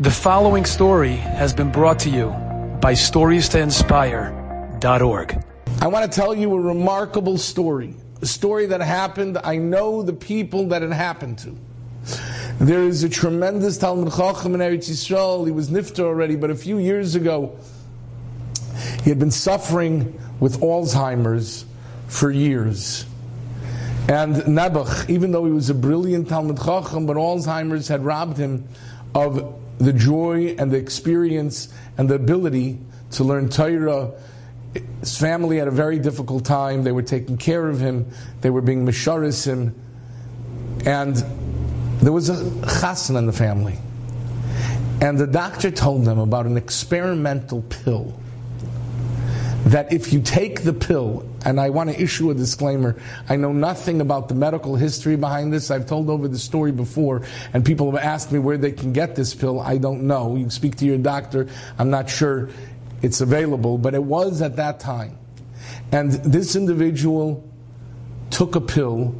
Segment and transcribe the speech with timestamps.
[0.00, 2.28] The following story has been brought to you
[2.80, 5.44] by StoriesToInspire.org.
[5.82, 7.96] I want to tell you a remarkable story.
[8.22, 9.38] A story that happened.
[9.42, 11.58] I know the people that it happened to.
[12.60, 15.44] There is a tremendous Talmud Chacham in Eretz Yisrael.
[15.44, 17.58] He was nifter already, but a few years ago,
[19.02, 21.64] he had been suffering with Alzheimer's
[22.06, 23.04] for years.
[24.08, 28.68] And Nebuch, even though he was a brilliant Talmud Chacham, but Alzheimer's had robbed him
[29.12, 32.78] of the joy and the experience and the ability
[33.12, 34.12] to learn Torah.
[35.00, 36.84] His family had a very difficult time.
[36.84, 38.10] They were taking care of him.
[38.40, 39.74] They were being misharis him.
[40.84, 41.16] And
[42.00, 43.78] there was a chassan in the family.
[45.00, 48.18] And the doctor told them about an experimental pill
[49.66, 52.96] that if you take the pill, and I want to issue a disclaimer,
[53.28, 55.70] I know nothing about the medical history behind this.
[55.70, 57.22] I've told over the story before,
[57.52, 59.60] and people have asked me where they can get this pill.
[59.60, 60.36] I don't know.
[60.36, 61.48] You speak to your doctor.
[61.78, 62.50] I'm not sure
[63.02, 65.18] it's available, but it was at that time.
[65.92, 67.48] And this individual
[68.30, 69.14] took a pill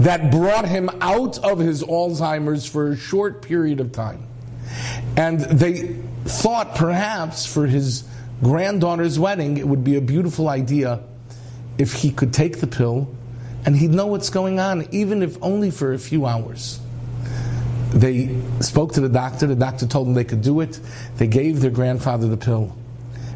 [0.00, 4.26] that brought him out of his Alzheimer's for a short period of time.
[5.16, 8.04] And they thought perhaps for his
[8.42, 11.00] granddaughter's wedding, it would be a beautiful idea
[11.78, 13.14] if he could take the pill
[13.64, 16.80] and he'd know what's going on, even if only for a few hours.
[17.92, 19.46] They spoke to the doctor.
[19.46, 20.80] The doctor told them they could do it.
[21.16, 22.76] They gave their grandfather the pill.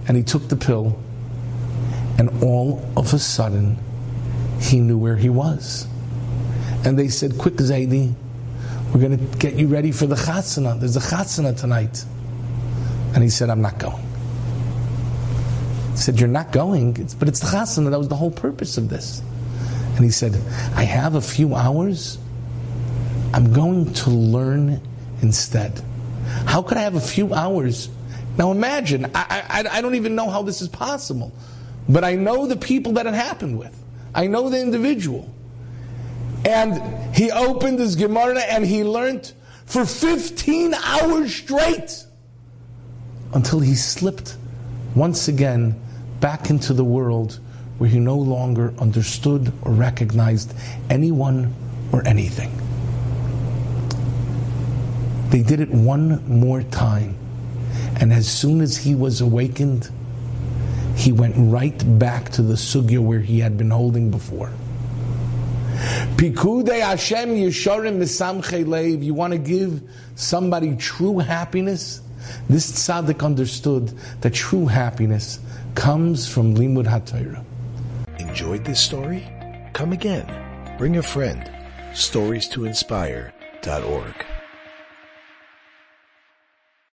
[0.08, 0.98] And he took the pill.
[2.18, 3.78] And all of a sudden,
[4.60, 5.86] he knew where he was.
[6.84, 8.14] And they said, Quick, Zaidi,
[8.92, 10.78] we're going to get you ready for the chasana.
[10.80, 12.04] There's a chasana tonight.
[13.14, 14.05] And he said, I'm not going.
[15.96, 17.90] He said, You're not going, but it's the chasana.
[17.90, 19.22] That was the whole purpose of this.
[19.96, 20.34] And he said,
[20.74, 22.18] I have a few hours.
[23.32, 24.82] I'm going to learn
[25.22, 25.80] instead.
[26.44, 27.88] How could I have a few hours?
[28.36, 31.32] Now imagine, I, I, I don't even know how this is possible,
[31.88, 33.74] but I know the people that it happened with.
[34.14, 35.32] I know the individual.
[36.44, 39.32] And he opened his Gemara and he learned
[39.64, 42.04] for 15 hours straight
[43.32, 44.36] until he slipped
[44.94, 45.80] once again
[46.20, 47.38] back into the world
[47.78, 50.54] where he no longer understood or recognized
[50.88, 51.54] anyone
[51.92, 52.50] or anything.
[55.30, 57.16] They did it one more time.
[58.00, 59.90] And as soon as he was awakened,
[60.96, 64.50] he went right back to the sugya where he had been holding before.
[66.16, 69.02] Pikude Hashem Yesharim Misamche.
[69.02, 69.82] You want to give
[70.14, 72.00] somebody true happiness?
[72.48, 75.38] This tzaddik understood that true happiness
[75.74, 77.44] comes from Limud HaTorah.
[78.18, 79.26] Enjoyed this story?
[79.72, 80.26] Come again.
[80.78, 81.50] Bring a friend.
[81.94, 84.35] Stories to inspire.org.